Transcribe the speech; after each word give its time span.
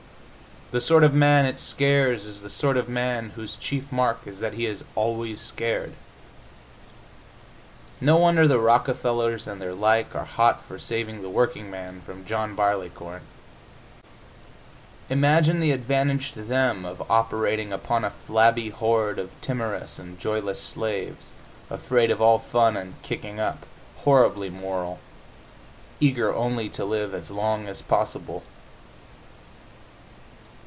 The 0.71 0.79
sort 0.79 1.03
of 1.03 1.13
man 1.13 1.45
it 1.45 1.59
scares 1.59 2.23
is 2.25 2.39
the 2.39 2.49
sort 2.49 2.77
of 2.77 2.87
man 2.87 3.31
whose 3.31 3.57
chief 3.57 3.91
mark 3.91 4.19
is 4.25 4.39
that 4.39 4.53
he 4.53 4.65
is 4.65 4.85
always 4.95 5.41
scared. 5.41 5.91
No 7.99 8.15
wonder 8.15 8.47
the 8.47 8.57
Rockefellers 8.57 9.47
and 9.47 9.61
their 9.61 9.73
like 9.73 10.15
are 10.15 10.23
hot 10.23 10.63
for 10.63 10.79
saving 10.79 11.21
the 11.23 11.29
workingman 11.29 11.99
from 11.99 12.23
John 12.23 12.55
Barleycorn! 12.55 13.23
Imagine 15.09 15.59
the 15.59 15.73
advantage 15.73 16.31
to 16.31 16.41
them 16.41 16.85
of 16.85 17.03
operating 17.11 17.73
upon 17.73 18.05
a 18.05 18.09
flabby 18.25 18.69
horde 18.69 19.19
of 19.19 19.31
timorous 19.41 19.99
and 19.99 20.17
joyless 20.17 20.61
slaves, 20.61 21.31
afraid 21.69 22.09
of 22.11 22.21
all 22.21 22.39
fun 22.39 22.77
and 22.77 22.93
kicking 23.03 23.41
up, 23.41 23.65
horribly 24.03 24.49
moral, 24.49 24.99
eager 25.99 26.33
only 26.33 26.69
to 26.69 26.85
live 26.85 27.13
as 27.13 27.29
long 27.29 27.67
as 27.67 27.81
possible! 27.81 28.43